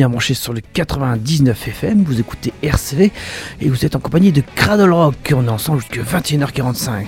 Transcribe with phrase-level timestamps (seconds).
[0.00, 3.12] bien branchés sur le 99 FM, vous écoutez RCV
[3.60, 5.34] et vous êtes en compagnie de Cradle Rock.
[5.36, 7.04] On est ensemble jusqu'à 21h45.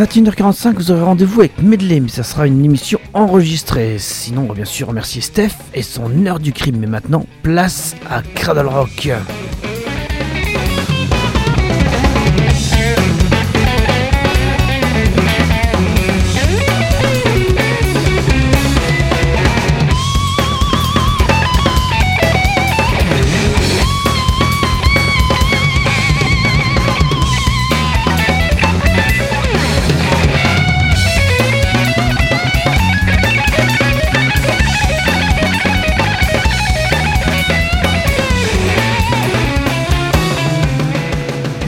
[0.00, 3.96] 21h45, vous aurez rendez-vous avec Medley, mais ça sera une émission enregistrée.
[3.98, 6.78] Sinon, on va bien sûr remercier Steph et son heure du crime.
[6.78, 9.10] Mais maintenant, place à Cradle Rock.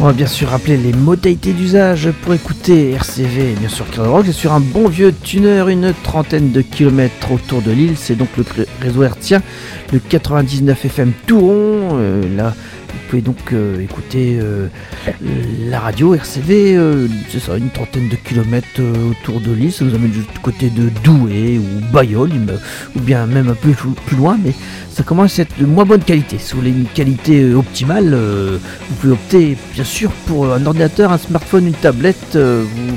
[0.02, 4.24] On va bien sûr rappeler les modalités d'usage pour écouter RCV bien sûr Cradle Rock.
[4.26, 7.96] C'est sur un bon vieux tuner, une trentaine de kilomètres autour de l'île.
[7.96, 8.44] C'est donc le
[8.80, 9.40] réseau hertzien,
[9.92, 11.90] le 99 FM Touron.
[12.00, 12.50] Euh,
[13.12, 14.68] pouvez donc euh, écouter euh,
[15.68, 19.70] la radio RCV, euh, c'est ça, une trentaine de kilomètres euh, autour de l'île.
[19.70, 22.30] Ça nous amène du côté de Douai ou Bayol,
[22.96, 23.72] ou bien même un peu
[24.06, 24.52] plus loin, mais
[24.90, 26.38] ça commence à être de moins bonne qualité.
[26.38, 28.56] Si vous voulez une qualité euh, optimale, euh,
[28.88, 32.36] vous pouvez opter bien sûr pour un ordinateur, un smartphone, une tablette.
[32.36, 32.96] euh, vous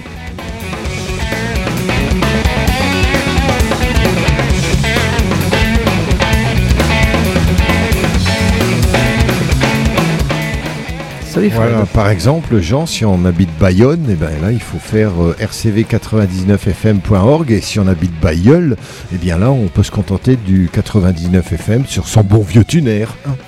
[11.48, 15.36] Voilà, par exemple, Jean, si on habite Bayonne, eh ben là, il faut faire euh,
[15.40, 18.76] rcv99fm.org et si on habite Bayeul,
[19.14, 23.06] eh bien là, on peut se contenter du 99 FM sur son bon vieux tuner.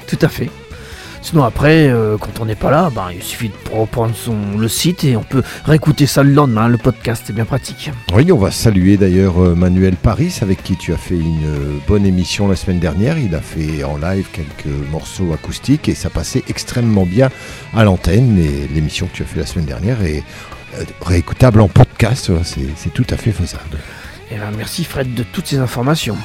[0.08, 0.50] Tout à fait.
[1.22, 4.68] Sinon après, euh, quand on n'est pas là, ben, il suffit de reprendre son, le
[4.68, 6.68] site et on peut réécouter ça le lendemain.
[6.68, 7.92] Le podcast, c'est bien pratique.
[8.14, 11.78] Oui, on va saluer d'ailleurs euh, Manuel Paris, avec qui tu as fait une euh,
[11.88, 13.20] bonne émission la semaine dernière.
[13.20, 17.30] Il a fait en live quelques morceaux acoustiques et ça passait extrêmement bien
[17.76, 18.40] à l'antenne.
[18.40, 20.24] Et l'émission que tu as fait la semaine dernière est
[21.02, 22.32] réécoutable en podcast.
[22.76, 23.78] C'est tout à fait faisable.
[24.32, 26.18] Et ben, merci Fred de toutes ces informations.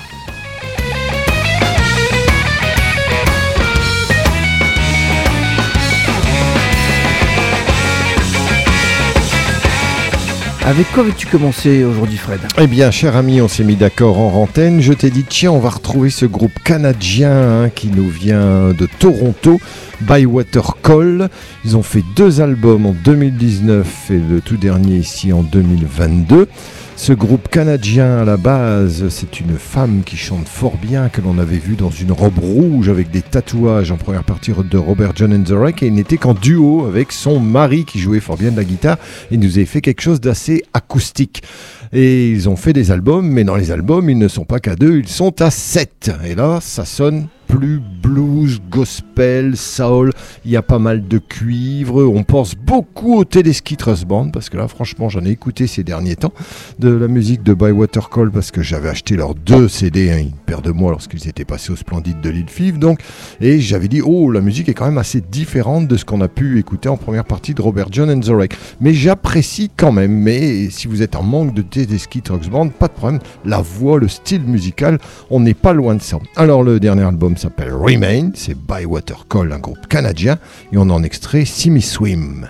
[10.66, 12.40] Avec quoi veux-tu commencer aujourd'hui Fred?
[12.58, 14.80] Eh bien, cher ami, on s'est mis d'accord en antenne.
[14.80, 18.88] Je t'ai dit, tiens, on va retrouver ce groupe canadien hein, qui nous vient de
[18.98, 19.60] Toronto,
[20.00, 21.28] Bywater Call.
[21.64, 26.48] Ils ont fait deux albums en 2019 et le tout dernier ici en 2022.
[26.96, 31.38] Ce groupe canadien, à la base, c'est une femme qui chante fort bien, que l'on
[31.38, 35.32] avait vu dans une robe rouge avec des tatouages en première partie de Robert John
[35.34, 38.56] and the et il n'était qu'en duo avec son mari qui jouait fort bien de
[38.56, 38.96] la guitare
[39.30, 41.42] et nous avait fait quelque chose d'assez acoustique.
[41.92, 44.76] Et ils ont fait des albums, mais dans les albums, ils ne sont pas qu'à
[44.76, 46.10] deux, ils sont à sept.
[46.24, 50.12] Et là, ça sonne plus blues, gospel, soul.
[50.44, 52.04] Il y a pas mal de cuivre.
[52.04, 55.84] On pense beaucoup au Tedeschi Trust Band, parce que là, franchement, j'en ai écouté ces
[55.84, 56.32] derniers temps
[56.78, 60.32] de la musique de Bywater Call, parce que j'avais acheté leurs deux CD, hein, une
[60.32, 62.78] paire de mois, lorsqu'ils étaient passés au Splendide de l'île Five.
[62.78, 63.00] Donc,
[63.40, 66.28] et j'avais dit, oh, la musique est quand même assez différente de ce qu'on a
[66.28, 68.56] pu écouter en première partie de Robert John and the Wreck.
[68.80, 70.12] Mais j'apprécie quand même.
[70.12, 73.20] Mais si vous êtes en manque de Tedeschi Trucks Band, pas de problème.
[73.44, 76.18] La voix, le style musical, on n'est pas loin de ça.
[76.34, 80.38] Alors, le dernier album s'appelle Remain, c'est Bywater Call, un groupe canadien,
[80.72, 82.48] et on en extrait Simi Swim.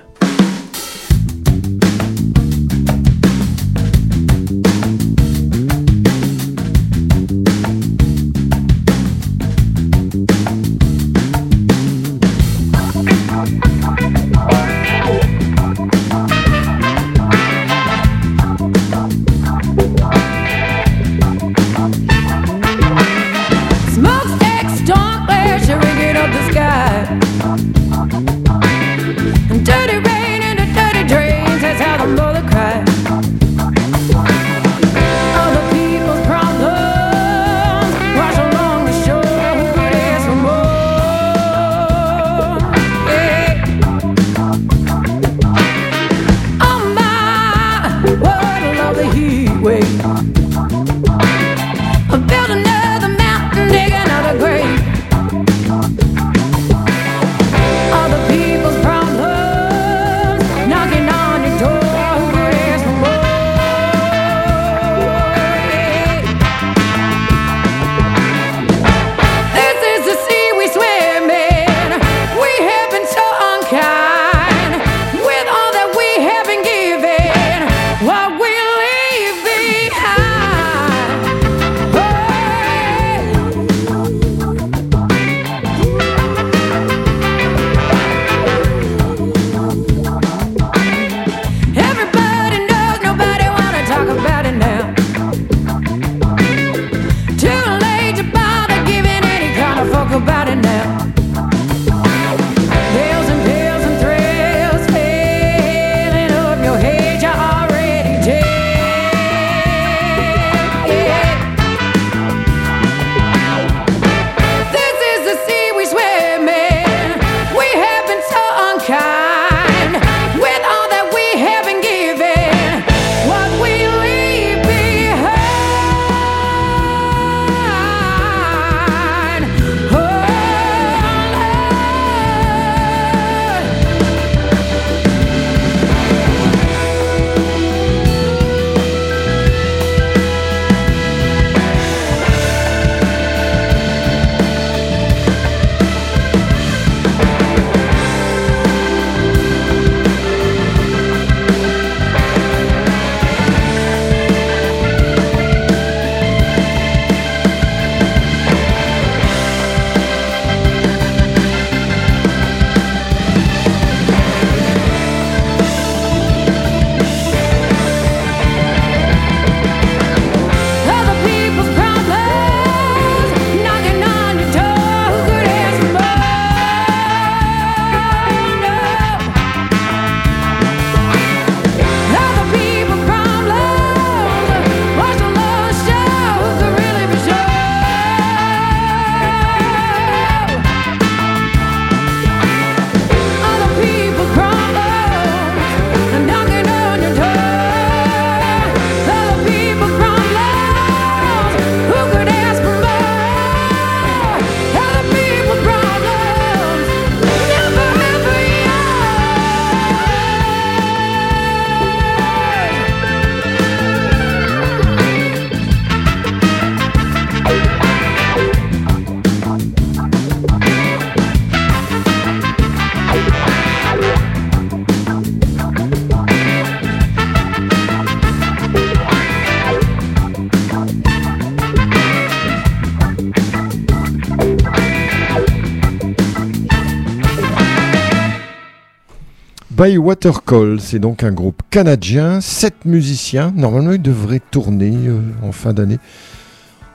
[239.77, 243.53] By Watercall, c'est donc un groupe canadien, sept musiciens.
[243.55, 245.99] Normalement, ils devraient tourner euh, en fin d'année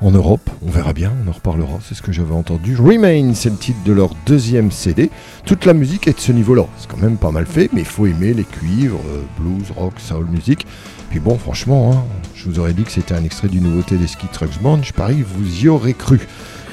[0.02, 0.50] en Europe.
[0.66, 2.76] On verra bien, on en reparlera, c'est ce que j'avais entendu.
[2.76, 5.12] Remain, c'est le titre de leur deuxième CD.
[5.46, 6.66] Toute la musique est de ce niveau-là.
[6.80, 9.94] C'est quand même pas mal fait, mais il faut aimer les cuivres, euh, blues, rock,
[10.00, 10.66] soul music.
[11.12, 14.08] Puis bon, franchement, hein, je vous aurais dit que c'était un extrait d'une nouveauté des
[14.08, 14.82] Ski Trucks Band.
[14.82, 16.20] Je parie vous y aurez cru.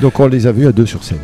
[0.00, 1.18] Donc on les a vus à deux sur scène.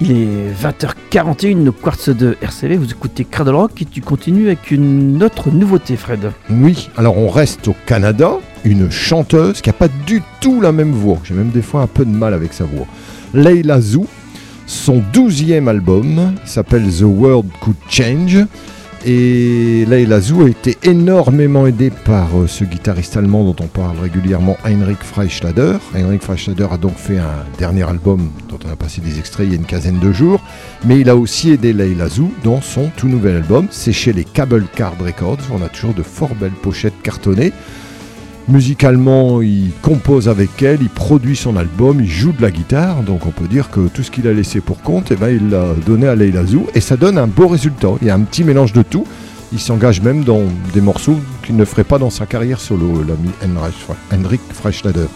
[0.00, 4.70] Il est 20h41 au Quartz de RCV, vous écoutez Cradle Rock et tu continues avec
[4.70, 6.30] une autre nouveauté Fred.
[6.50, 10.92] Oui, alors on reste au Canada, une chanteuse qui n'a pas du tout la même
[10.92, 12.86] voix, j'ai même des fois un peu de mal avec sa voix.
[13.34, 14.06] Leila Zou,
[14.66, 18.46] son douzième album s'appelle The World Could Change
[19.04, 23.98] et Leila Zou a été énormément aidé par euh, ce guitariste allemand dont on parle
[23.98, 25.76] régulièrement, Heinrich Freischlader.
[25.94, 29.52] Heinrich Freischlader a donc fait un dernier album dont on a passé des extraits il
[29.52, 30.40] y a une quinzaine de jours,
[30.84, 33.68] mais il a aussi aidé Leila Zou dans son tout nouvel album.
[33.70, 35.38] C'est chez les Cable Card Records.
[35.52, 37.52] On a toujours de fort belles pochettes cartonnées.
[38.48, 43.26] Musicalement, il compose avec elle, il produit son album, il joue de la guitare, donc
[43.26, 45.74] on peut dire que tout ce qu'il a laissé pour compte, eh ben, il l'a
[45.86, 47.88] donné à Leila Zou, et ça donne un beau résultat.
[48.00, 49.06] Il y a un petit mélange de tout.
[49.52, 53.30] Il s'engage même dans des morceaux qu'il ne ferait pas dans sa carrière solo, l'ami
[54.10, 55.08] Henrik Freischlader.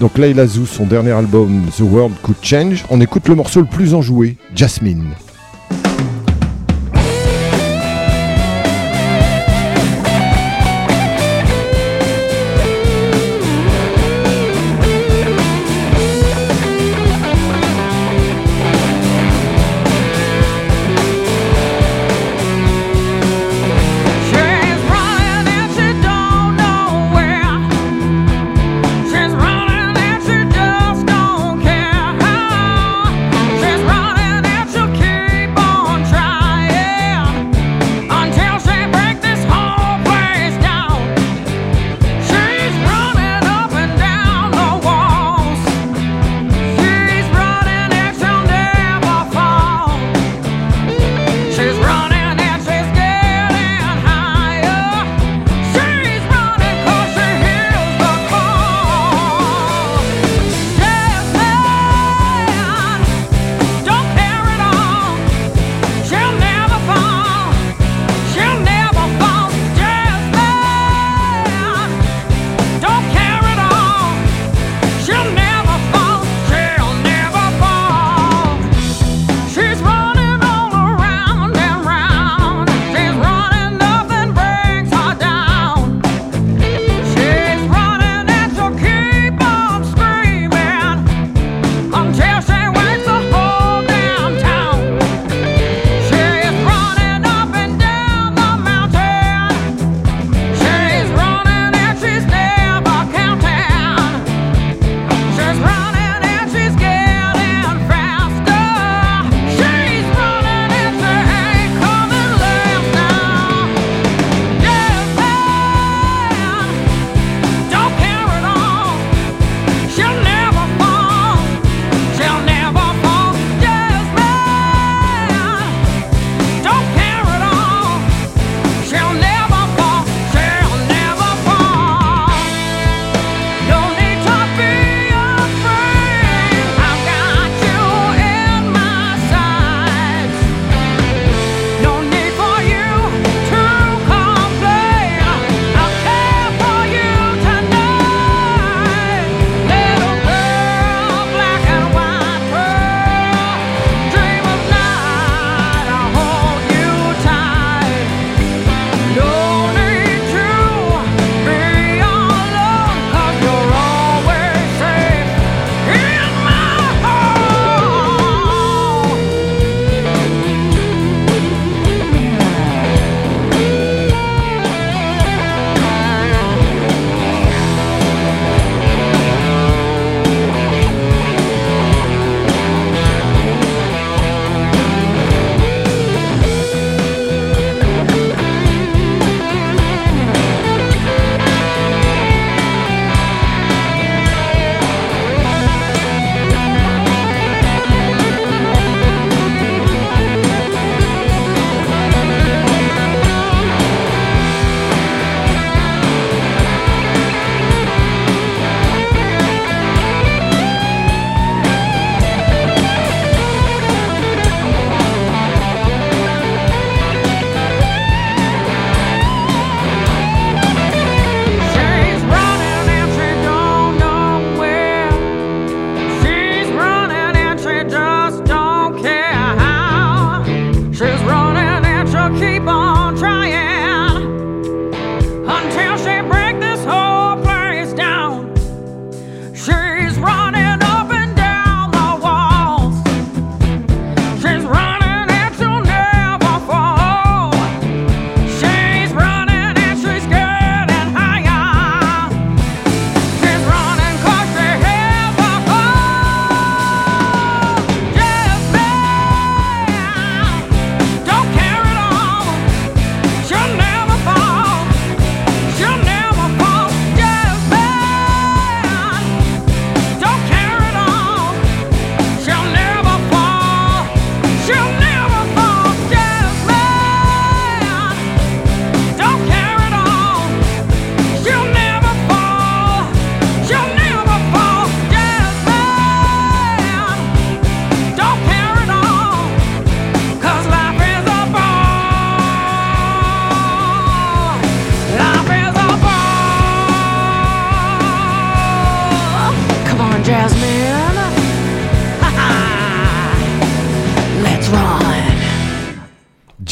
[0.00, 3.66] Donc Leila Zou, son dernier album The World Could Change, on écoute le morceau le
[3.66, 5.04] plus enjoué, Jasmine.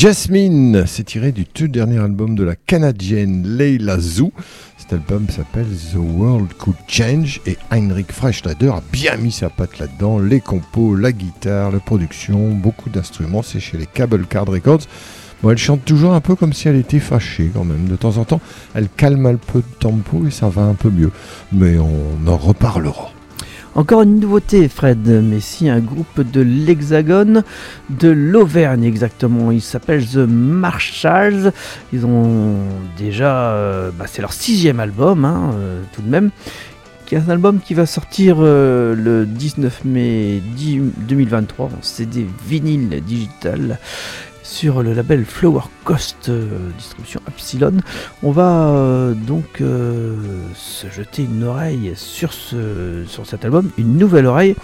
[0.05, 4.35] Jasmine, c'est tiré du tout dernier album de la canadienne Leila Zou.
[4.77, 9.79] Cet album s'appelle The World Could Change et Heinrich Freischneider a bien mis sa patte
[9.79, 10.19] là-dedans.
[10.19, 13.41] Les compos, la guitare, la production, beaucoup d'instruments.
[13.41, 14.83] C'est chez les Cable Card Records.
[15.43, 17.89] Bon, elle chante toujours un peu comme si elle était fâchée quand même.
[17.89, 18.43] De temps en temps,
[18.75, 21.13] elle calme un peu de tempo et ça va un peu mieux.
[21.51, 23.14] Mais on en reparlera.
[23.77, 27.43] Encore une nouveauté, Fred, mais si un groupe de l'Hexagone,
[27.91, 29.51] de l'Auvergne exactement.
[29.51, 31.53] Il s'appelle The Marshalls.
[31.93, 32.55] Ils ont
[32.97, 33.51] déjà.
[33.51, 36.31] Euh, bah, c'est leur sixième album, hein, euh, tout de même.
[37.07, 40.41] Qui est un album qui va sortir euh, le 19 mai
[41.09, 43.79] 2023 en CD vinyle digital
[44.45, 46.47] sur le label Flower Coast euh,
[46.77, 47.79] distribution Epsilon.
[48.23, 50.15] On va euh, donc euh,
[50.55, 54.55] se jeter une oreille sur, ce, cet album, une nouvelle oreille.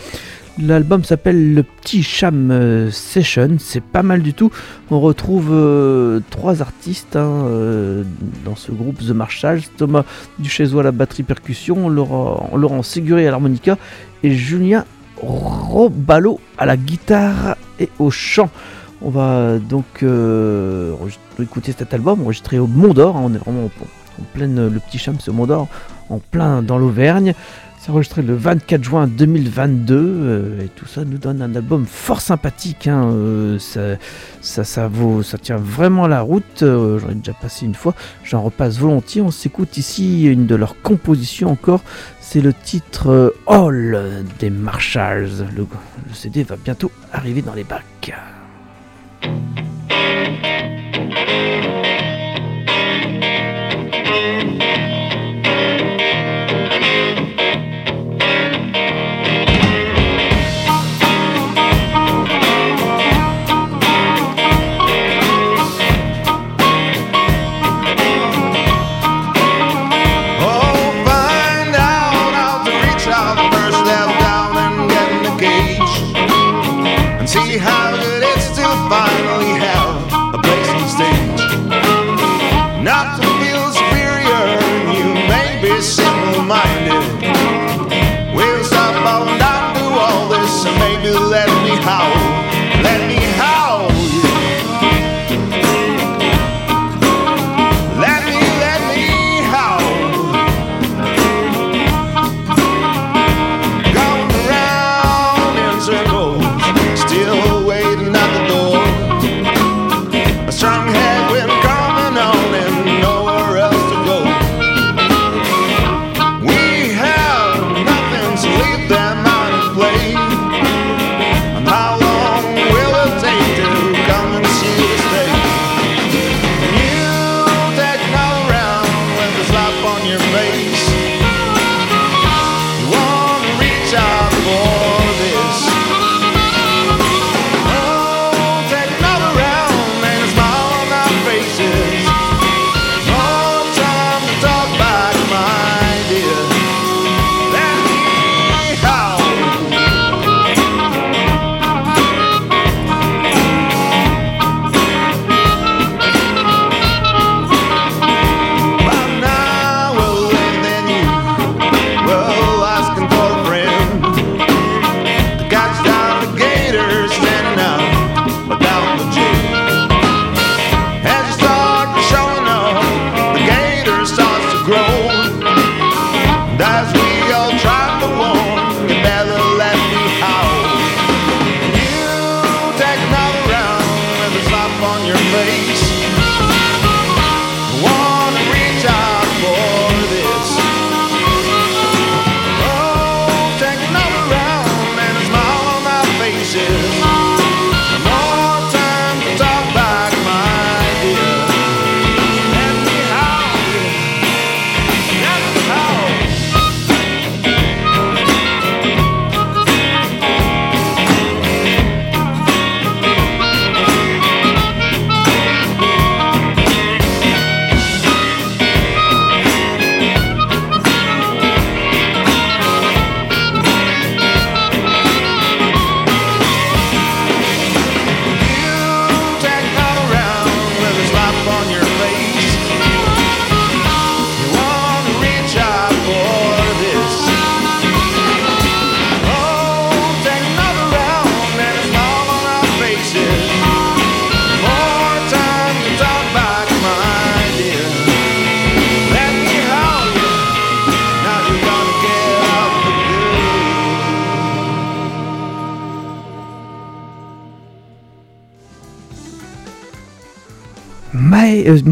[0.63, 4.51] L'album s'appelle Le Petit Cham Session, c'est pas mal du tout.
[4.91, 5.51] On retrouve
[6.29, 7.47] trois artistes hein,
[8.45, 10.05] dans ce groupe The Marshalls Thomas
[10.39, 13.79] Duchessois à la batterie percussion, Laurent, Laurent Séguré à l'harmonica
[14.23, 14.85] et Julien
[15.17, 18.51] Robalo à la guitare et au chant.
[19.03, 20.95] On va donc euh,
[21.41, 23.17] écouter cet album enregistré au Mont d'Or.
[23.17, 25.69] Hein, on est vraiment en, pleine, le petit cham, ce Mont d'Or,
[26.11, 27.35] en plein dans l'Auvergne.
[27.79, 32.21] C'est enregistré le 24 juin 2022 euh, et tout ça nous donne un album fort
[32.21, 32.89] sympathique.
[32.89, 33.97] Hein, euh, ça,
[34.43, 34.91] ça,
[35.23, 36.63] ça tient vraiment la route.
[36.63, 39.23] J'en ai déjà passé une fois, j'en repasse volontiers.
[39.23, 41.81] On s'écoute ici une de leurs compositions encore.
[42.21, 45.47] C'est le titre All des Marshalls.
[45.57, 45.67] le
[46.13, 48.13] CD va bientôt arriver dans les bacs.
[49.23, 49.27] Euh,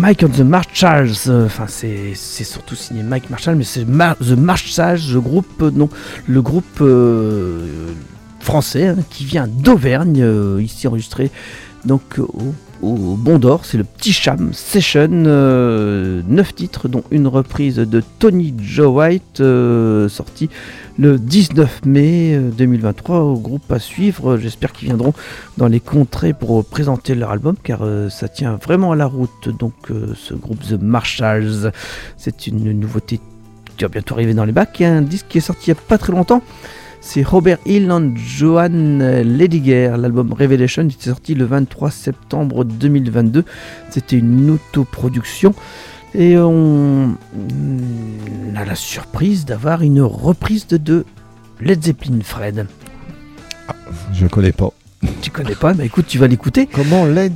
[0.08, 5.00] Mike and the Marshalls, euh, enfin c'est surtout signé Mike Marshall, mais c'est The Marshalls,
[5.12, 5.90] le groupe, non,
[6.26, 6.82] le groupe
[8.40, 10.26] français hein, qui vient d'Auvergne,
[10.60, 11.30] ici enregistré
[11.84, 16.22] donc au au Bon d'Or, c'est le Petit Cham Session, 9 euh,
[16.54, 20.48] titres dont une reprise de Tony Joe White euh, sortie
[20.98, 24.36] le 19 mai 2023 euh, au groupe à suivre.
[24.38, 25.12] J'espère qu'ils viendront
[25.56, 29.48] dans les contrées pour présenter leur album car ça tient vraiment à la route.
[29.58, 29.74] Donc
[30.14, 31.72] ce groupe The Marshalls,
[32.16, 33.20] c'est une nouveauté
[33.76, 34.80] qui va bientôt arriver dans les bacs.
[34.80, 36.42] un disque qui est sorti il n'y a pas très longtemps
[37.00, 39.94] c'est Robert Hill et Johan Lediger.
[39.96, 43.44] L'album Revelation était sorti le 23 septembre 2022.
[43.90, 45.54] C'était une autoproduction.
[46.14, 47.16] Et on
[48.56, 51.04] a la surprise d'avoir une reprise de
[51.60, 52.66] Led Zeppelin, Fred.
[53.68, 53.74] Ah,
[54.12, 54.70] je connais pas.
[55.22, 56.66] Tu connais pas Mais écoute, tu vas l'écouter.
[56.66, 57.34] Comment Led?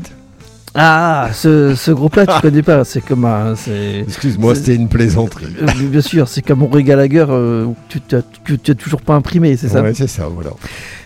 [0.75, 2.85] Ah, ce, ce groupe-là, tu connais pas.
[2.85, 3.55] C'est comme un.
[3.55, 5.55] Excuse-moi, c'était une plaisanterie.
[5.61, 9.83] Euh, bien sûr, c'est comme Henri Gallagher euh, tu n'as toujours pas imprimé, c'est ça
[9.83, 10.51] Ouais, c'est ça, voilà.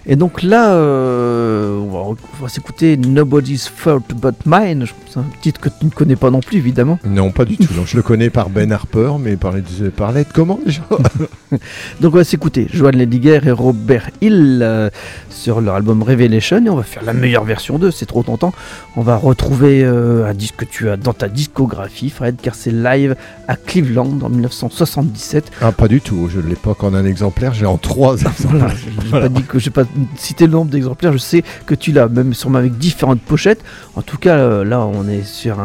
[0.09, 4.87] Et donc là, euh, on va, s'écouter Nobody's Fault But Mine.
[5.09, 7.01] C'est un titre que tu ne connais pas non plus, évidemment.
[7.05, 7.67] Non, pas du tout.
[7.87, 9.55] je le connais par Ben Harper, mais par
[9.97, 10.83] parlait de comment déjà
[12.01, 14.91] Donc on va s'écouter Joan Lediger et Robert Hill euh,
[15.29, 16.65] sur leur album Revelation.
[16.65, 18.53] Et on va faire la meilleure version d'eux, c'est trop tentant.
[18.95, 22.71] On va retrouver euh, un disque que tu as dans ta discographie, Fred, car c'est
[22.71, 23.17] live
[23.49, 25.51] à Cleveland en 1977.
[25.61, 26.29] Ah, pas du tout.
[26.31, 28.77] Je ne l'ai pas qu'en un exemplaire, j'ai en trois exemplaires.
[29.09, 29.85] Voilà, que j'ai pas
[30.17, 33.63] citer le nombre d'exemplaires, je sais que tu l'as, même sûrement avec différentes pochettes.
[33.95, 35.59] En tout cas, euh, là, on est sur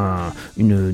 [0.57, 0.93] une,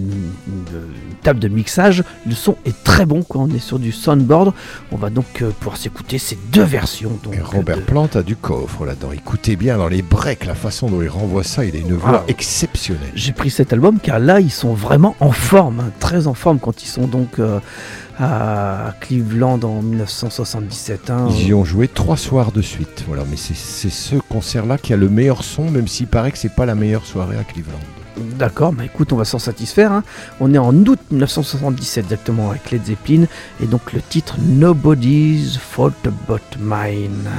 [1.23, 2.03] table de mixage.
[2.25, 4.53] Le son est très bon quand on est sur du soundboard.
[4.91, 7.19] On va donc euh, pouvoir s'écouter ces deux versions.
[7.23, 9.11] Donc, Et Robert Plante a du coffre là-dedans.
[9.11, 12.23] Écoutez bien dans les breaks, la façon dont il renvoie ça, il a une voix
[12.23, 12.25] ah.
[12.27, 12.86] exceptionnelle.
[13.15, 16.59] J'ai pris cet album car là, ils sont vraiment en forme, hein, très en forme
[16.59, 17.39] quand ils sont donc.
[17.39, 17.59] Euh,
[18.19, 21.09] à Cleveland en 1977.
[21.09, 21.27] Hein.
[21.29, 23.03] Ils y ont joué trois soirs de suite.
[23.07, 23.53] Voilà, mais c'est
[23.89, 27.05] ce concert-là qui a le meilleur son, même s'il paraît que c'est pas la meilleure
[27.05, 27.79] soirée à Cleveland.
[28.17, 29.91] D'accord, bah écoute, on va s'en satisfaire.
[29.91, 30.03] Hein.
[30.39, 33.25] On est en août 1977 exactement avec Led Zeppelin
[33.61, 35.93] et donc le titre Nobody's Fault
[36.27, 37.29] But Mine.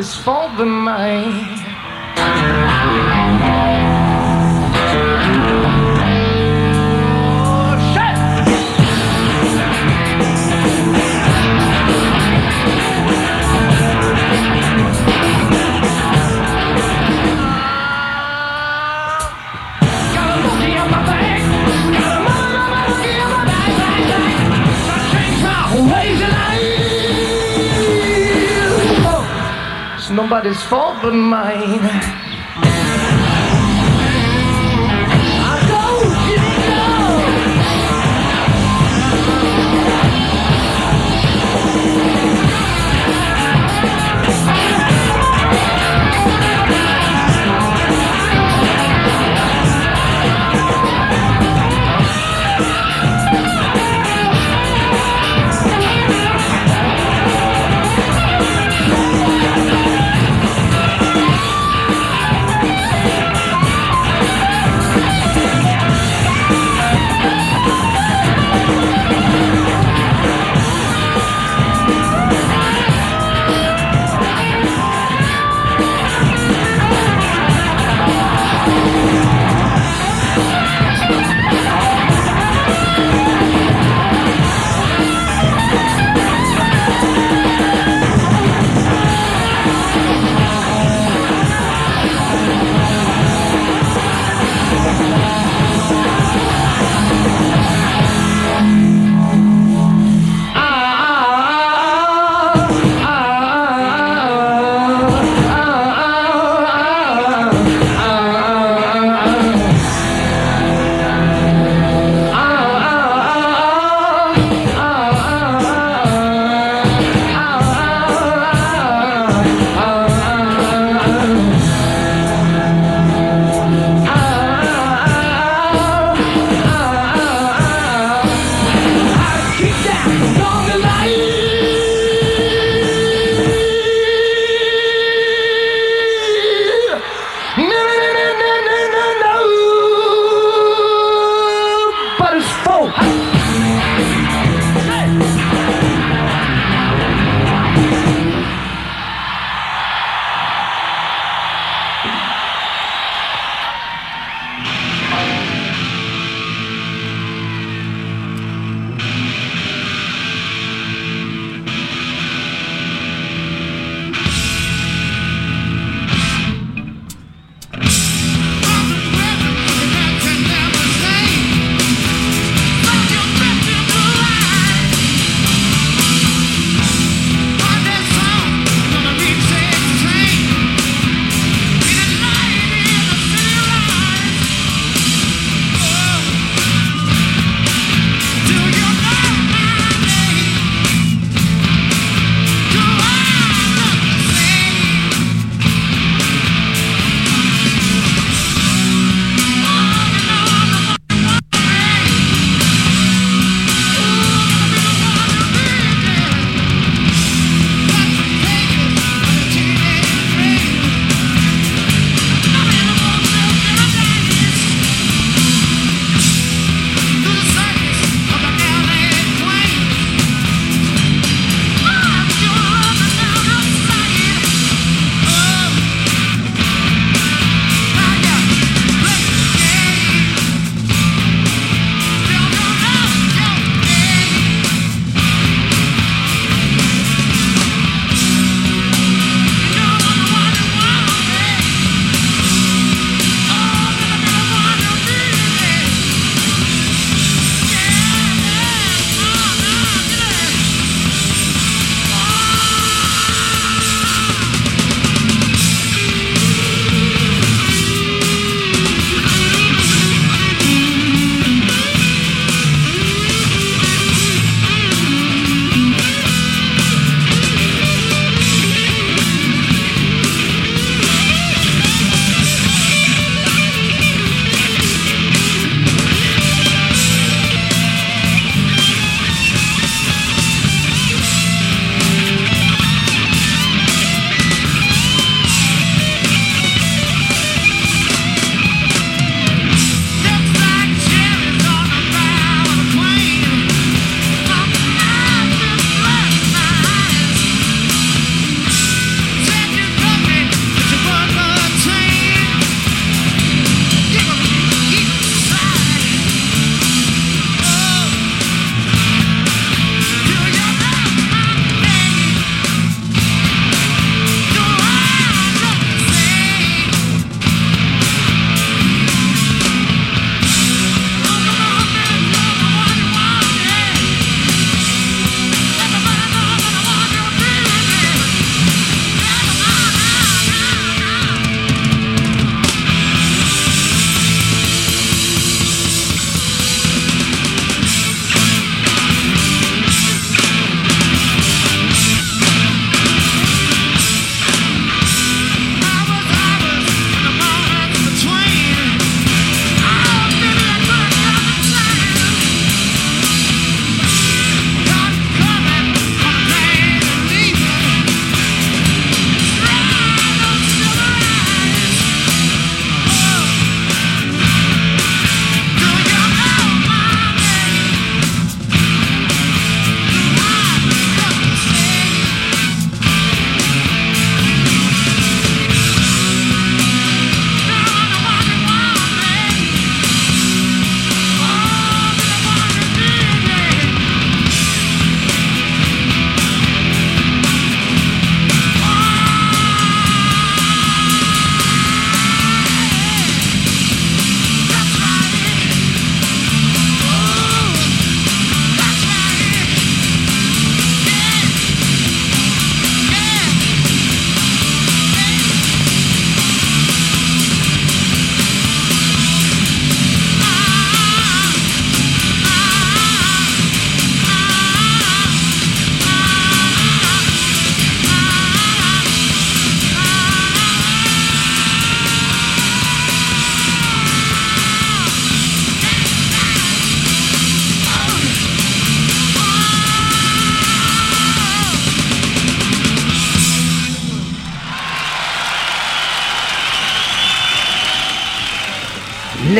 [0.00, 1.59] is for the mind.
[30.22, 32.29] Nobody's fault but mine.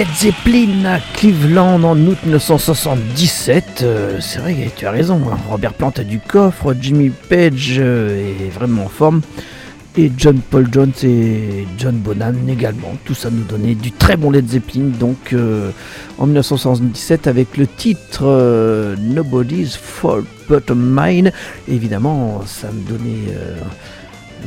[0.01, 3.81] Led Zeppelin à Cleveland en août 1977.
[3.83, 5.37] Euh, c'est vrai tu as raison, hein.
[5.51, 9.21] Robert Plant a du coffre, Jimmy Page euh, est vraiment en forme.
[9.99, 12.97] Et John Paul Jones et John Bonham également.
[13.05, 14.85] Tout ça nous donnait du très bon Led Zeppelin.
[14.99, 15.71] Donc euh,
[16.17, 21.31] en 1977 avec le titre Nobody's Fault But Mine.
[21.69, 23.35] évidemment, ça me donnait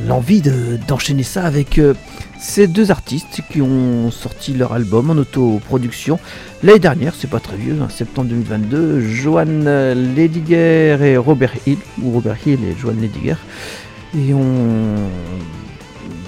[0.06, 0.42] l'envie
[0.86, 1.80] d'enchaîner ça avec
[2.38, 6.18] ces deux artistes qui ont sorti leur album en autoproduction
[6.62, 9.64] l'année dernière, c'est pas très vieux, en septembre 2022, Joan
[10.14, 13.36] Lediger et Robert Hill, ou Robert Hill et Joan Lediger,
[14.16, 14.96] et on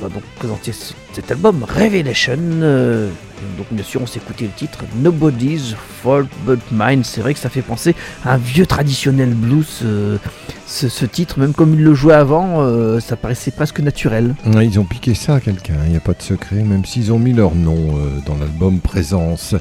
[0.01, 0.72] va donc présenter
[1.12, 2.38] cet album Revelation.
[2.38, 3.11] Euh,
[3.57, 7.05] donc bien sûr on s'est écouté le titre Nobody's Fault But Mine.
[7.05, 7.94] C'est vrai que ça fait penser
[8.24, 9.80] à un vieux traditionnel blues.
[9.84, 10.18] Euh,
[10.66, 14.34] ce, titre, même comme ils le jouaient avant, euh, ça paraissait presque naturel.
[14.44, 17.20] ils ont piqué ça à quelqu'un, il n'y a pas de secret, même s'ils ont
[17.20, 17.94] mis leur nom
[18.26, 19.55] dans l'album Présence.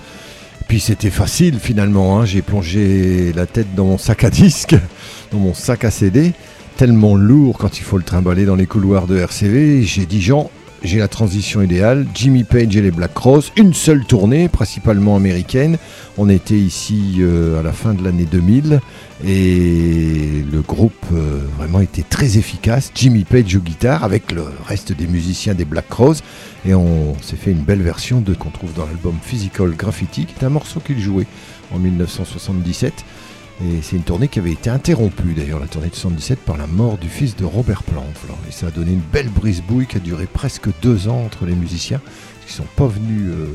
[0.67, 2.25] Puis c'était facile finalement, hein.
[2.25, 4.75] j'ai plongé la tête dans mon sac à disque,
[5.31, 6.33] dans mon sac à CD
[6.77, 9.83] tellement lourd quand il faut le trimballer dans les couloirs de RCV.
[9.83, 10.49] J'ai dit Jean,
[10.83, 12.05] j'ai la transition idéale.
[12.13, 15.77] Jimmy Page et les Black Cross, une seule tournée, principalement américaine.
[16.17, 18.81] On était ici euh, à la fin de l'année 2000
[19.25, 22.91] et le groupe euh, vraiment était très efficace.
[22.93, 26.23] Jimmy Page au guitare avec le reste des musiciens des Black Cross
[26.65, 30.35] et on s'est fait une belle version de qu'on trouve dans l'album Physical Graffiti, qui
[30.39, 31.27] est un morceau qu'il jouait
[31.73, 32.93] en 1977.
[33.63, 36.67] Et c'est une tournée qui avait été interrompue, d'ailleurs, la tournée de 77, par la
[36.67, 38.05] mort du fils de Robert Plant.
[38.49, 41.55] Et ça a donné une belle brise-bouille qui a duré presque deux ans entre les
[41.55, 42.01] musiciens,
[42.45, 43.47] qui ne sont pas venus euh,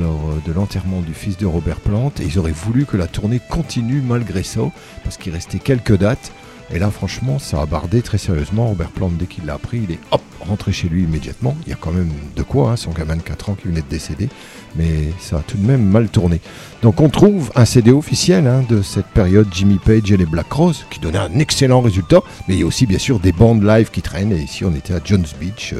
[0.00, 2.12] lors de l'enterrement du fils de Robert Plant.
[2.20, 4.62] Et ils auraient voulu que la tournée continue malgré ça,
[5.04, 6.32] parce qu'il restait quelques dates.
[6.72, 8.68] Et là, franchement, ça a bardé très sérieusement.
[8.68, 11.56] Robert Plant, dès qu'il l'a appris, il est hop, rentré chez lui immédiatement.
[11.66, 13.82] Il y a quand même de quoi, hein, son gamin de 4 ans qui venait
[13.82, 14.28] de décéder.
[14.76, 16.40] Mais ça a tout de même mal tourné.
[16.82, 20.50] Donc on trouve un CD officiel hein, de cette période Jimmy Page et les Black
[20.52, 22.20] Rose, qui donnait un excellent résultat.
[22.48, 24.32] Mais il y a aussi bien sûr des bandes live qui traînent.
[24.32, 25.74] Et ici on était à Jones Beach,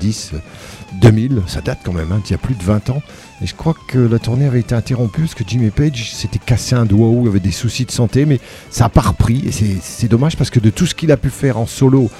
[0.00, 0.32] 7-10,
[1.00, 1.42] 2000.
[1.46, 3.02] Ça date quand même, hein, il y a plus de 20 ans.
[3.42, 6.74] Et je crois que la tournée avait été interrompue parce que Jimmy Page s'était cassé
[6.74, 8.38] un doigt ou avait des soucis de santé, mais
[8.70, 9.42] ça n'a pas repris.
[9.46, 12.10] Et c'est dommage parce que de tout ce qu'il a pu faire en solo,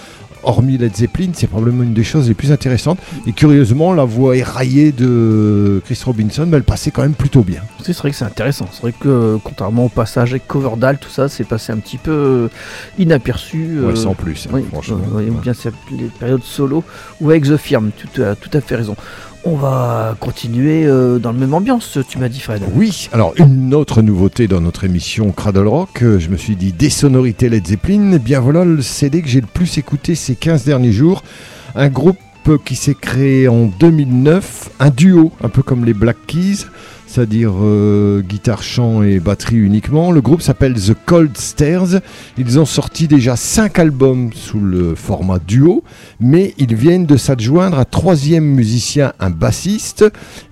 [0.43, 2.99] hormis Led Zeppelin, c'est probablement une des choses les plus intéressantes.
[3.27, 7.63] Et curieusement, la voix éraillée de Chris Robinson, elle passait quand même plutôt bien.
[7.83, 8.67] C'est vrai que c'est intéressant.
[8.73, 12.11] C'est vrai que contrairement au passage avec Coverdale, tout ça, c'est passé un petit peu
[12.11, 12.49] euh,
[12.99, 13.81] inaperçu.
[13.81, 14.99] Ouais, euh, sans plus, hein, franchement.
[15.43, 15.53] bien
[15.91, 16.85] les périodes solo
[17.21, 18.97] ou avec The Firm, tu as tout à fait raison.
[19.45, 22.63] On va continuer euh, dans la même ambiance, tu m'as dit Fred.
[22.77, 26.73] Oui, alors une autre nouveauté dans notre émission Cradle Rock, euh, je me suis dit
[26.73, 30.65] des sonorités Led Zeppelin, bien voilà le CD que j'ai le plus écouté ces 15
[30.65, 31.25] derniers jours.
[31.75, 32.19] Un groupe
[32.65, 36.67] qui s'est créé en 2009, un duo, un peu comme les Black Keys,
[37.13, 40.13] c'est-à-dire euh, guitare, chant et batterie uniquement.
[40.13, 42.01] Le groupe s'appelle The Cold Stairs.
[42.39, 45.85] Ils ont sorti déjà 5 albums sous le format duo,
[46.21, 50.07] mais ils viennent de s'adjoindre un troisième musicien, un bassiste,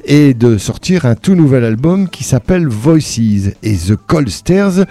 [0.05, 3.55] et de sortir un tout nouvel album qui s'appelle Voices.
[3.63, 4.85] Et The Cold Stairs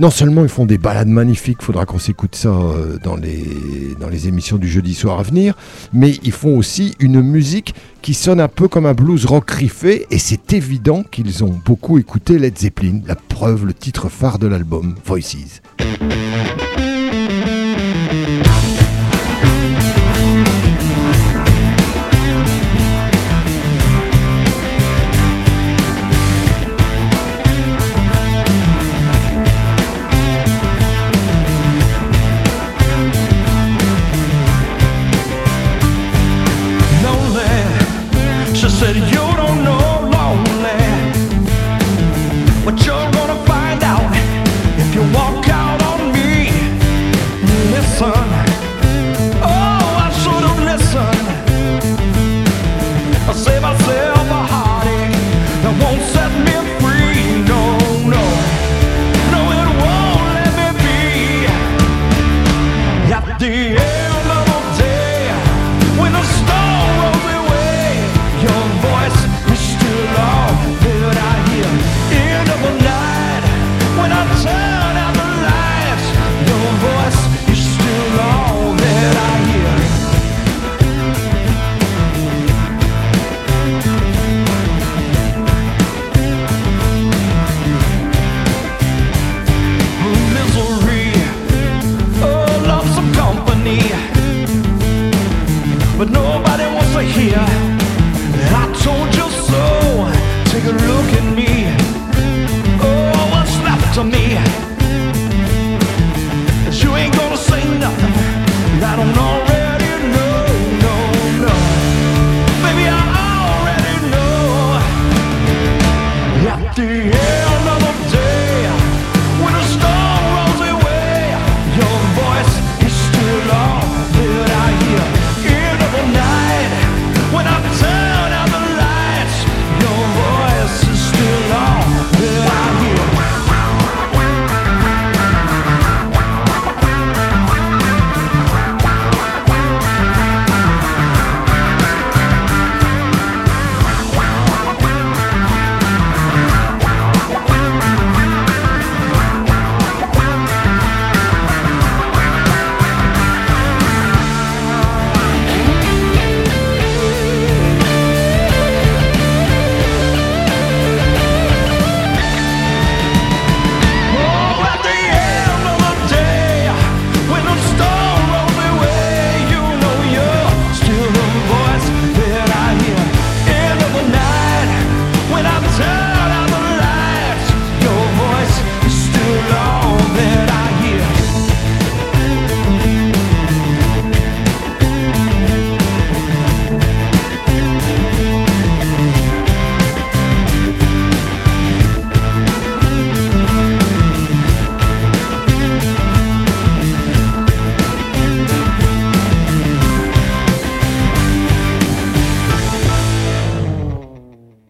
[0.00, 4.08] non seulement ils font des balades magnifiques, faudra qu'on s'écoute ça euh, dans les, dans
[4.08, 5.54] les émissions du jeudi soir à venir,
[5.92, 10.06] mais ils font aussi une musique qui sonne un peu comme un blues rock riffé,
[10.10, 14.46] et c'est évident qu'ils ont beaucoup écouté Led Zeppelin, la preuve, le titre phare de
[14.46, 15.60] l'album, Voices.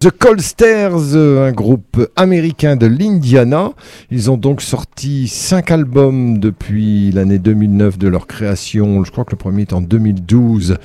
[0.03, 3.73] The Colsters, euh, un groupe américain de l'Indiana.
[4.11, 9.05] Ils ont donc sorti cinq albums depuis l'année 2009 de leur création.
[9.05, 10.79] Je crois que le premier est en 2012,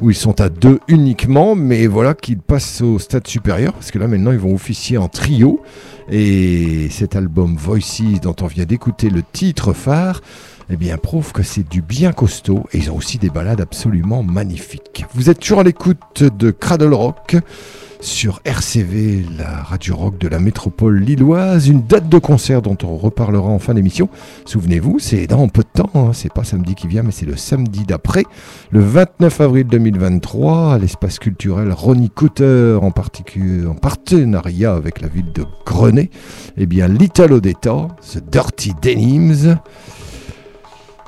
[0.00, 3.98] où ils sont à deux uniquement, mais voilà qu'ils passent au stade supérieur, parce que
[3.98, 5.60] là maintenant ils vont officier en trio.
[6.08, 10.20] Et cet album Voices, dont on vient d'écouter le titre phare,
[10.72, 14.22] eh bien, prouve que c'est du bien costaud et ils ont aussi des balades absolument
[14.22, 15.04] magnifiques.
[15.14, 17.36] Vous êtes toujours à l'écoute de Cradle Rock
[18.00, 21.68] sur RCV, la radio rock de la métropole lilloise.
[21.68, 24.08] Une date de concert dont on reparlera en fin d'émission.
[24.46, 26.12] Souvenez-vous, c'est dans peu de temps, hein.
[26.12, 28.24] c'est pas samedi qui vient, mais c'est le samedi d'après,
[28.70, 35.32] le 29 avril 2023, à l'espace culturel Ronnie Cooter, en, en partenariat avec la ville
[35.32, 36.10] de Grenay.
[36.56, 39.56] Eh bien, l'Italo Odetta, The Dirty Denims.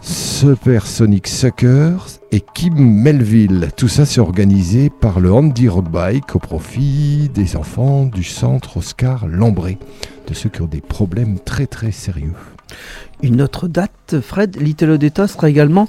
[0.03, 3.71] Supersonic Suckers et Kim Melville.
[3.77, 8.79] Tout ça c'est organisé par le Andy Rock Bike au profit des enfants du centre
[8.79, 9.79] Oscar Lambré,
[10.27, 12.35] de ceux qui ont des problèmes très très sérieux.
[13.23, 15.89] Une autre date, Fred, Little Odetta sera également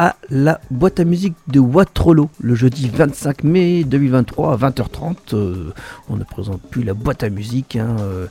[0.00, 5.14] à la boîte à musique de Watrolo le jeudi 25 mai 2023 à 20h30.
[5.34, 5.74] Euh,
[6.08, 7.76] on ne présente plus la boîte à musique.
[7.76, 8.24] Hein, euh,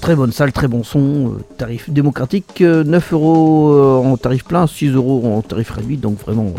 [0.00, 4.92] très bonne salle, très bon son, euh, tarif démocratique, 9 euros en tarif plein, 6
[4.92, 6.54] euros en tarif réduit, donc vraiment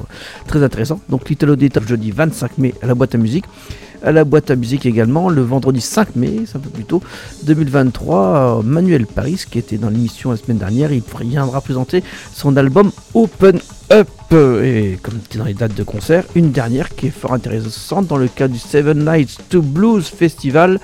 [0.45, 0.99] très intéressant.
[1.09, 3.45] Donc Little Odetta jeudi 25 mai à la boîte à musique
[4.03, 7.03] à la boîte à musique également le vendredi 5 mai, c'est un peu plus tôt,
[7.43, 8.63] 2023.
[8.63, 12.03] Manuel Paris, qui était dans l'émission la semaine dernière, il viendra présenter
[12.33, 13.59] son album Open
[13.91, 14.07] Up.
[14.63, 18.29] Et comme dans les dates de concert, une dernière qui est fort intéressante dans le
[18.29, 20.79] cadre du Seven Nights to Blues Festival.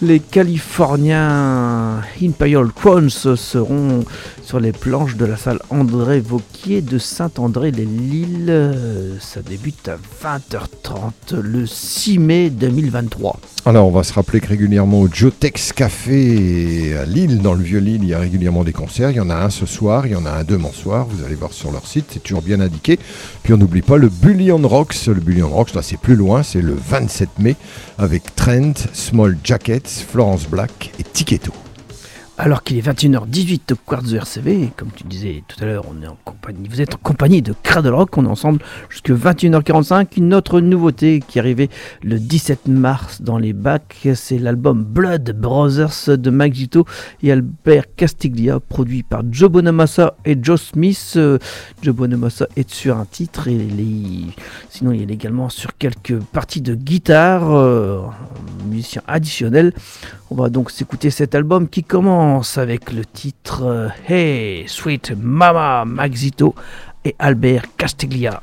[0.00, 4.04] Les Californiens Imperial Crowns seront
[4.42, 9.18] sur les planches de la salle André Vauquier de Saint-André-les-Lilles.
[9.20, 13.38] Ça débute à 20h30 le 6 mai 2023.
[13.66, 18.02] Alors, on va se rappeler que régulièrement au Jotex Café à Lille, dans le Vieux-Lille,
[18.02, 19.10] il y a régulièrement des concerts.
[19.10, 21.06] Il y en a un ce soir, il y en a un demain soir.
[21.08, 22.98] Vous allez voir sur leur site, c'est toujours bien indiqué.
[23.42, 25.06] Puis on n'oublie pas le Bullion Rocks.
[25.06, 27.56] Le Bullion Rocks, là c'est plus loin, c'est le 27 mai
[27.96, 31.63] avec Trent, Small Jackets, Florence Black et Tiketo.
[32.36, 36.02] Alors qu'il est 21h18 au Quartz de RCV, comme tu disais tout à l'heure, on
[36.02, 38.58] est en compagnie, vous êtes en compagnie de Cradle Rock, on est ensemble
[38.88, 40.08] jusqu'à 21h45.
[40.16, 41.70] Une autre nouveauté qui est arrivée
[42.02, 46.84] le 17 mars dans les bacs, c'est l'album Blood Brothers de Mike Gito
[47.22, 51.12] et Albert Castiglia, produit par Joe Bonamassa et Joe Smith.
[51.14, 51.38] Euh,
[51.82, 53.68] Joe Bonamassa est sur un titre et
[54.70, 58.00] sinon il est également sur quelques parties de guitare, euh,
[58.68, 59.72] musicien additionnel.
[60.30, 62.23] On va donc s'écouter cet album qui commence
[62.56, 66.54] avec le titre euh, Hey Sweet Mama Maxito
[67.04, 68.40] et Albert Castiglia.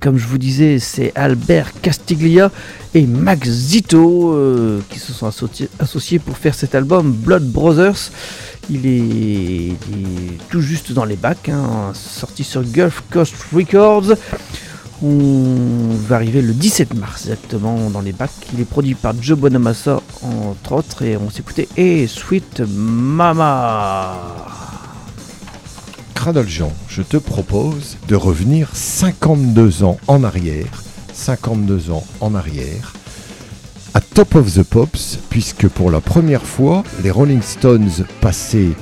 [0.00, 2.50] Comme je vous disais, c'est Albert Castiglia
[2.94, 8.10] et Max Zito euh, qui se sont associés, pour faire cet album Blood Brothers.
[8.70, 9.74] Il est,
[10.48, 14.14] tout juste dans les bacs, hein, sorti sur Gulf Coast Records.
[15.02, 18.30] On va arriver le 17 mars exactement dans les bacs.
[18.52, 24.59] Il est produit par Joe Bonamassa entre autres et on s'écoutait Et Sweet Mama.
[26.20, 30.82] Cradle Jean, je te propose de revenir 52 ans en arrière,
[31.14, 32.92] 52 ans en arrière,
[33.94, 38.72] à Top of the Pops, puisque pour la première fois, les Rolling Stones passaient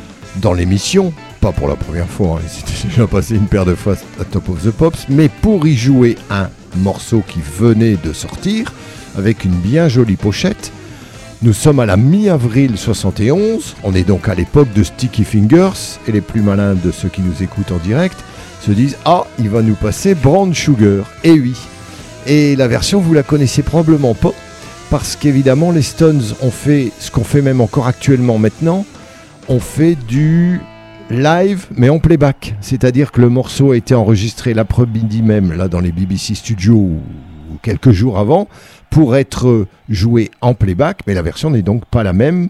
[0.43, 2.43] dans l'émission pas pour la première fois, hein.
[2.43, 5.64] ils étaient déjà passé une paire de fois à Top of the Pops, mais pour
[5.64, 8.72] y jouer un morceau qui venait de sortir,
[9.16, 10.72] avec une bien jolie pochette.
[11.41, 16.12] Nous sommes à la mi-avril 71, on est donc à l'époque de Sticky Fingers, et
[16.12, 18.16] les plus malins de ceux qui nous écoutent en direct
[18.61, 21.07] se disent Ah, il va nous passer Brown Sugar.
[21.22, 21.55] Et oui.
[22.26, 24.32] Et la version, vous la connaissez probablement pas,
[24.91, 28.84] parce qu'évidemment, les Stones ont fait ce qu'on fait même encore actuellement maintenant,
[29.47, 30.61] on fait du
[31.09, 32.57] live mais en playback.
[32.61, 36.99] C'est-à-dire que le morceau a été enregistré l'après-midi même, là dans les BBC Studios
[37.63, 38.49] quelques jours avant,
[38.91, 42.49] pour être joué en playback, mais la version n'est donc pas la même.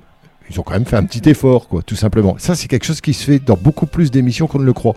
[0.51, 2.37] Ils ont quand même fait un petit effort, quoi, tout simplement.
[2.39, 4.95] Ça, c'est quelque chose qui se fait dans beaucoup plus d'émissions qu'on ne le croit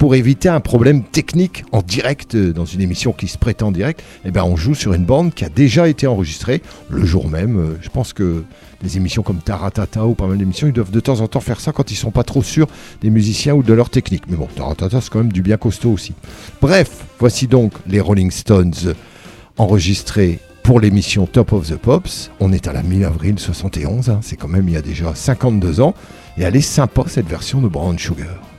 [0.00, 3.70] pour éviter un problème technique en direct euh, dans une émission qui se prétend en
[3.70, 7.28] direct, eh ben on joue sur une bande qui a déjà été enregistrée le jour
[7.28, 7.58] même.
[7.58, 8.42] Euh, je pense que
[8.82, 11.60] des émissions comme Taratata ou pas mal d'émissions, ils doivent de temps en temps faire
[11.60, 12.66] ça quand ils sont pas trop sûrs
[13.02, 14.22] des musiciens ou de leur technique.
[14.30, 16.14] Mais bon, Taratata c'est quand même du bien costaud aussi.
[16.62, 18.94] Bref, voici donc les Rolling Stones
[19.58, 22.30] enregistrés pour l'émission Top of the Pops.
[22.40, 24.20] On est à la mi-avril 71, hein.
[24.22, 25.94] c'est quand même il y a déjà 52 ans.
[26.38, 28.49] Et elle est sympa cette version de Brown Sugar.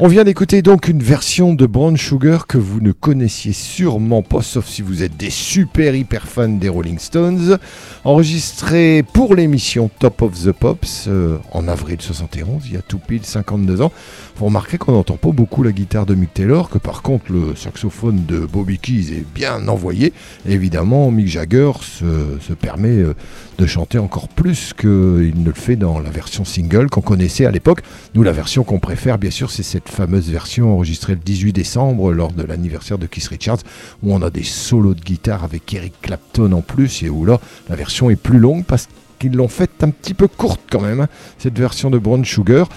[0.00, 4.42] On vient d'écouter donc une version de Brown Sugar que vous ne connaissiez sûrement pas,
[4.42, 7.58] sauf si vous êtes des super hyper fans des Rolling Stones,
[8.04, 13.00] enregistrée pour l'émission Top of the Pops euh, en avril 71, il y a tout
[13.00, 13.90] pile 52 ans.
[14.36, 17.56] Vous remarquez qu'on n'entend pas beaucoup la guitare de Mick Taylor, que par contre le
[17.56, 20.12] saxophone de Bobby Keys est bien envoyé.
[20.48, 23.14] évidemment, Mick Jagger se, permet euh,
[23.58, 27.50] de chanter encore plus qu'il ne le fait dans la version single qu'on connaissait à
[27.50, 27.82] l'époque.
[28.14, 32.12] Nous, la version qu'on préfère, bien sûr, c'est cette fameuse version enregistrée le 18 décembre
[32.12, 33.58] lors de l'anniversaire de Keith Richards,
[34.02, 37.40] où on a des solos de guitare avec Eric Clapton en plus, et où là,
[37.68, 38.88] la version est plus longue parce
[39.18, 42.68] qu'ils l'ont faite un petit peu courte quand même, hein, cette version de Brown Sugar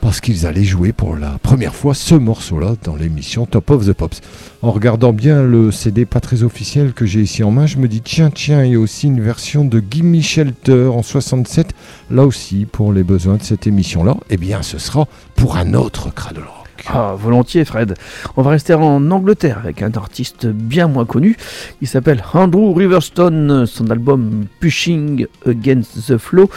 [0.00, 3.92] parce qu'ils allaient jouer pour la première fois ce morceau-là dans l'émission Top of the
[3.92, 4.20] Pops.
[4.62, 7.88] En regardant bien le CD pas très officiel que j'ai ici en main, je me
[7.88, 11.74] dis tiens tiens, il y a aussi une version de Gimme Shelter en 67,
[12.10, 14.16] là aussi pour les besoins de cette émission-là.
[14.30, 16.57] Eh bien, ce sera pour un autre Cradle
[16.90, 17.94] ah, volontiers, Fred.
[18.36, 21.36] On va rester en Angleterre avec un artiste bien moins connu.
[21.82, 23.66] Il s'appelle Andrew Riverstone.
[23.66, 26.48] Son album Pushing Against the Flow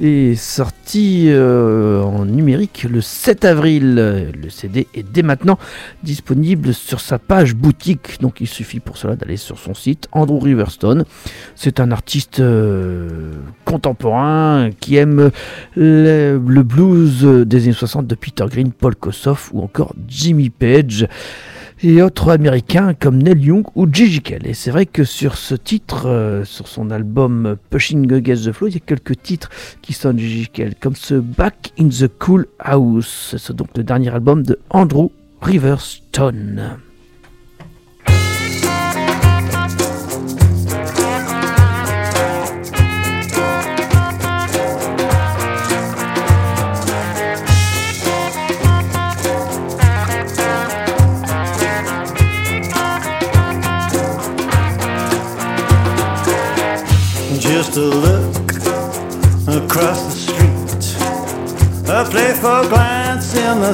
[0.00, 3.94] est sorti euh, en numérique le 7 avril.
[3.94, 5.58] Le CD est dès maintenant
[6.02, 8.20] disponible sur sa page boutique.
[8.22, 11.04] Donc il suffit pour cela d'aller sur son site Andrew Riverstone.
[11.56, 13.32] C'est un artiste euh,
[13.66, 15.30] contemporain qui aime
[15.76, 19.73] le, blues des années 60 de Peter Green, Paul Kossoff ou encore
[20.08, 21.06] Jimmy Page
[21.82, 24.46] et autres américains comme Neil Young ou Gigi Kell.
[24.46, 28.68] Et c'est vrai que sur ce titre, euh, sur son album Pushing Against the Flow,
[28.68, 29.50] il y a quelques titres
[29.82, 33.34] qui sonnent Gigi Kell, comme ce Back in the Cool House.
[33.38, 35.08] C'est donc le dernier album de Andrew
[35.42, 36.78] Riverstone.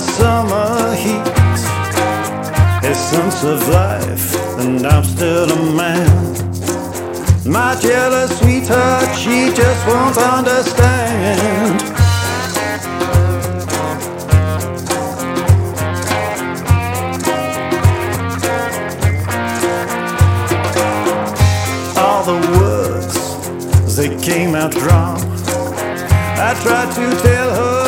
[0.01, 1.27] Summer heat.
[2.83, 6.31] A sense of life, and I'm still a man.
[7.47, 11.81] My jealous sweetheart, she just won't understand.
[21.99, 25.21] All the words, they came out wrong.
[26.43, 27.80] I tried to tell her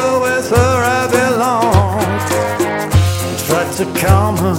[3.79, 4.55] To calm her,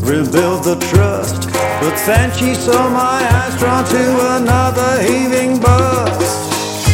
[0.00, 1.46] rebuild the trust.
[1.80, 6.88] But then she saw my eyes drawn to another heaving bust.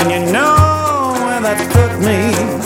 [0.00, 2.61] And you know where that put me.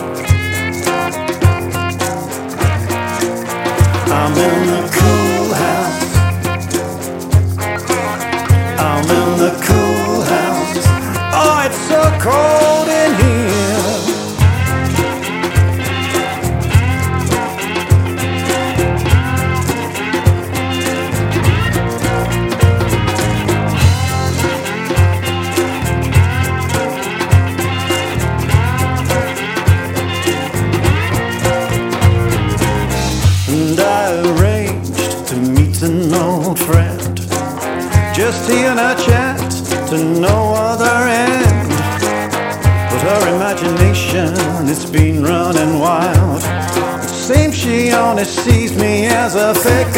[48.26, 49.95] Sees me as a fickle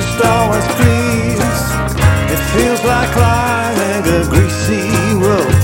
[0.00, 1.60] just always please.
[2.32, 4.88] It feels like climbing a greasy
[5.20, 5.56] rope.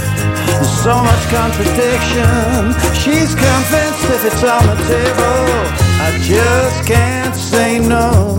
[0.46, 2.74] There's so much contradiction.
[3.02, 5.40] She's convinced if it's on the table,
[6.06, 8.36] I just can't say no.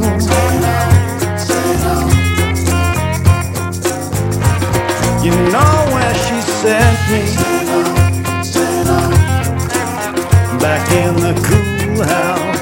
[5.26, 7.24] You know where she sent me.
[10.60, 12.57] Back in the cool house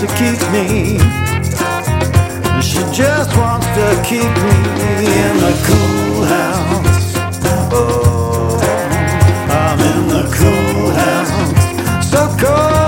[0.00, 0.98] to keep me.
[2.62, 4.56] She just wants to keep me
[5.04, 7.14] in the cool house.
[7.70, 8.58] Oh,
[9.50, 12.10] I'm in the cool house.
[12.10, 12.79] So cold.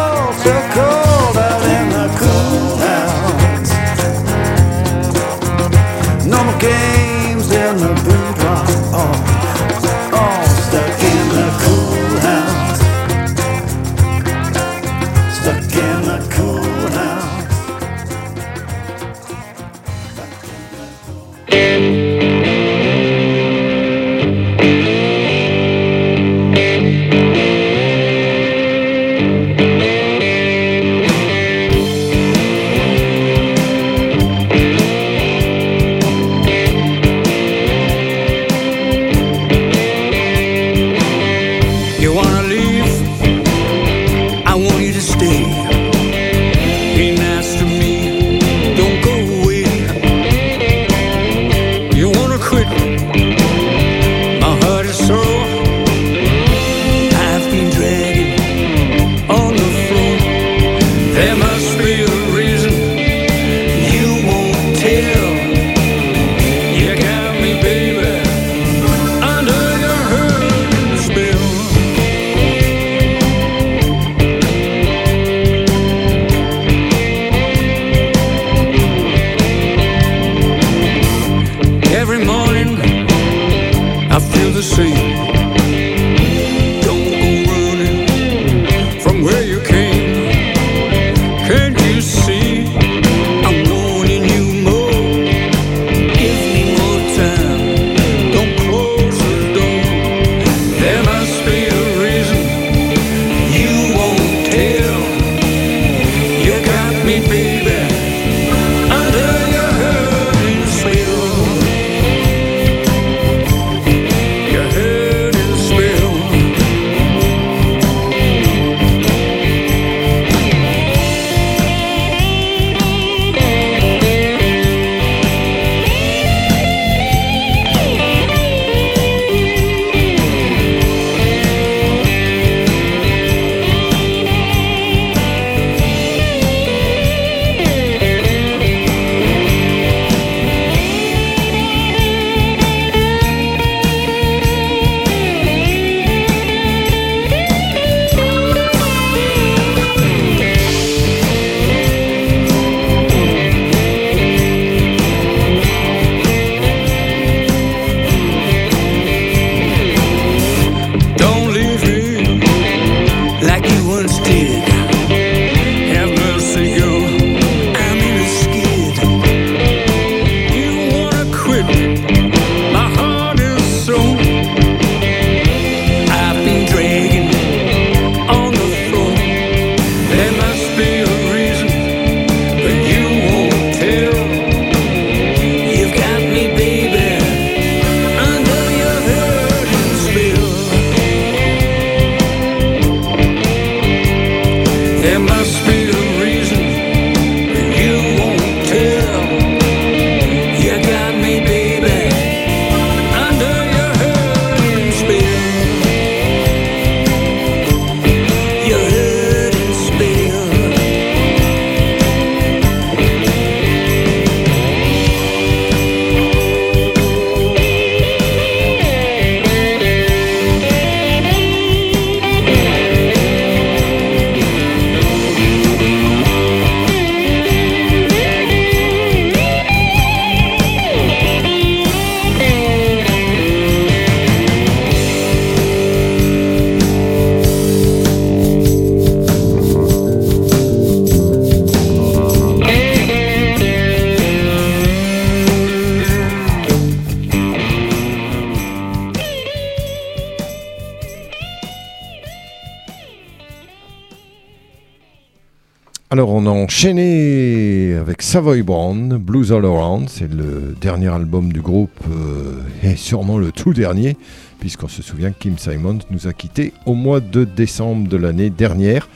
[256.46, 260.08] on a avec Savoy Brown, Blues All Around.
[260.08, 264.16] C'est le dernier album du groupe euh, et sûrement le tout dernier,
[264.58, 268.50] puisqu'on se souvient que Kim Simon nous a quittés au mois de décembre de l'année
[268.50, 269.08] dernière.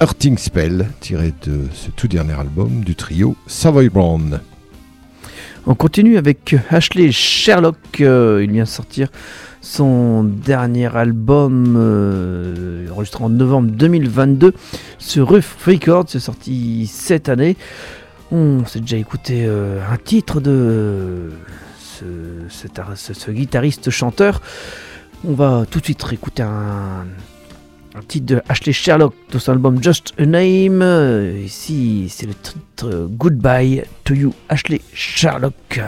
[0.00, 4.40] Hurting Spell, tiré de ce tout dernier album du trio Savoy Brown.
[5.66, 8.00] On continue avec Ashley Sherlock.
[8.00, 9.08] Euh, il vient sortir
[9.76, 14.52] son dernier album euh, enregistré en novembre 2022
[14.98, 17.56] sur Ruff Records, c'est sorti cette année.
[18.30, 21.30] On s'est déjà écouté euh, un titre de
[21.80, 22.04] ce,
[22.48, 24.40] cet ar- ce- ce guitariste chanteur.
[25.26, 27.04] On va tout de suite réécouter un,
[27.96, 30.80] un titre de Ashley Sherlock de son album Just a Name.
[30.82, 35.80] Euh, Ici, c'est le titre Goodbye to You, Ashley Sherlock.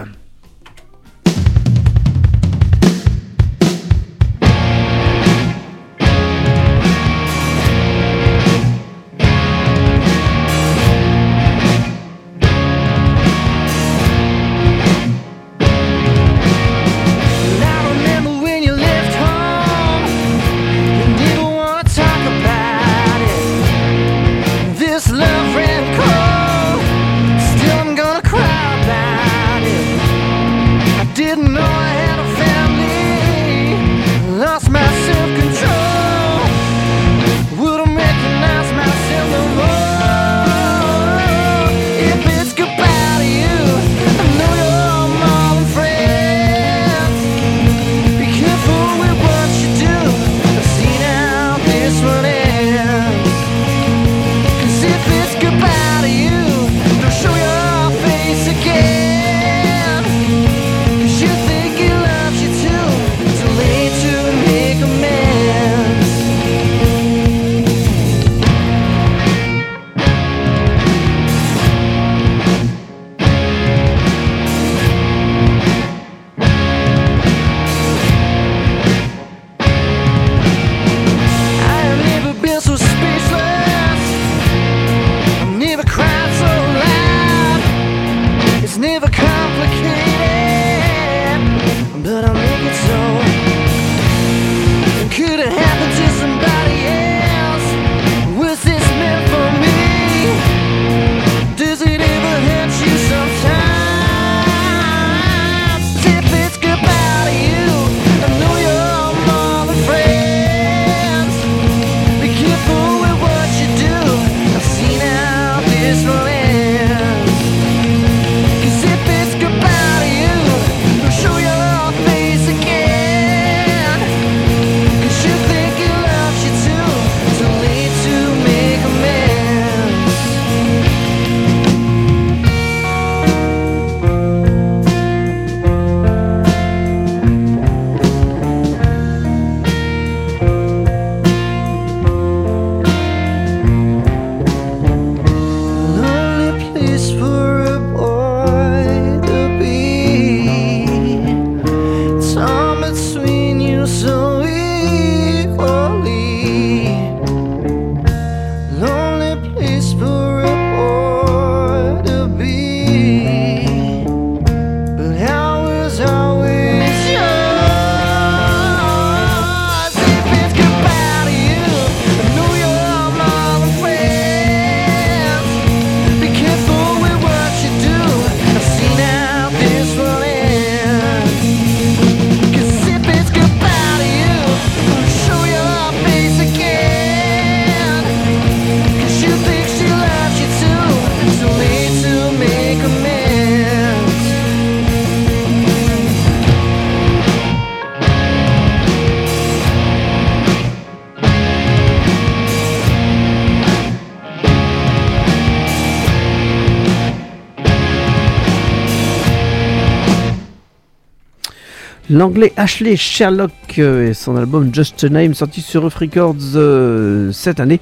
[212.11, 217.33] L'anglais Ashley Sherlock euh, et son album Just a Name sorti sur Rough Records euh,
[217.33, 217.81] cette année.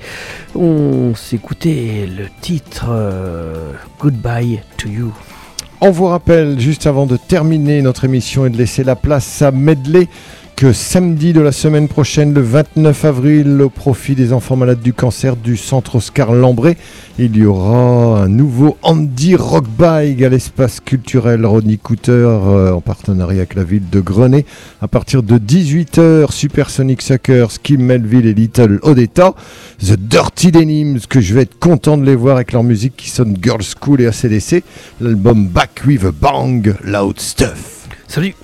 [0.57, 5.13] On écouté le titre euh, Goodbye to You.
[5.81, 9.53] On vous rappelle, juste avant de terminer notre émission et de laisser la place à
[9.53, 10.09] Medley,
[10.73, 15.37] samedi de la semaine prochaine, le 29 avril, au profit des enfants malades du cancer
[15.37, 16.79] du centre Oscar Lambré,
[17.19, 23.41] il y aura un nouveau Andy Rock à l'espace culturel Ronnie Cooter euh, en partenariat
[23.41, 24.47] avec la ville de Grenay.
[24.81, 29.35] À partir de 18h, Supersonic Suckers, Kim Melville et Little Odetta,
[29.81, 33.11] The Dirty Denims, que je vais être content de les voir avec leur musique qui
[33.11, 34.65] sonne Girl School et ACDC,
[35.03, 37.89] l'album Back with a Bang, Loud Stuff.
[38.09, 38.35] Salut